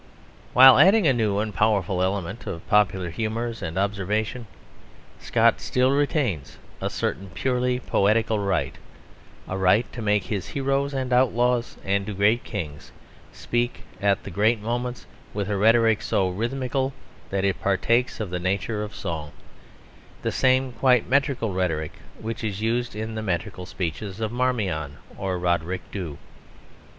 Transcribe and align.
While 0.53 0.79
adding 0.79 1.05
a 1.05 1.13
new 1.13 1.37
and 1.37 1.53
powerful 1.53 2.01
element 2.01 2.47
of 2.47 2.67
popular 2.67 3.11
humours 3.11 3.61
and 3.61 3.77
observation, 3.77 4.47
Scott 5.19 5.61
still 5.61 5.91
retains 5.91 6.57
a 6.81 6.89
certain 6.89 7.29
purely 7.35 7.79
poetical 7.79 8.39
right 8.39 8.73
a 9.47 9.59
right 9.59 9.85
to 9.93 10.01
make 10.01 10.23
his 10.23 10.47
heroes 10.47 10.91
and 10.95 11.13
outlaws 11.13 11.77
and 11.85 12.17
great 12.17 12.43
kings 12.43 12.91
speak 13.31 13.83
at 14.01 14.23
the 14.23 14.31
great 14.31 14.59
moments 14.59 15.05
with 15.35 15.51
a 15.51 15.55
rhetoric 15.57 16.01
so 16.01 16.29
rhythmical 16.29 16.93
that 17.29 17.45
it 17.45 17.61
partakes 17.61 18.19
of 18.19 18.31
the 18.31 18.39
nature 18.39 18.81
of 18.81 18.95
song, 18.95 19.31
the 20.23 20.31
same 20.31 20.71
quite 20.71 21.07
metrical 21.07 21.53
rhetoric 21.53 21.91
which 22.19 22.43
is 22.43 22.59
used 22.59 22.95
in 22.95 23.13
the 23.13 23.21
metrical 23.21 23.67
speeches 23.67 24.19
of 24.19 24.31
Marmion 24.31 24.97
or 25.15 25.37
Roderick 25.37 25.91
Dhu. 25.91 26.17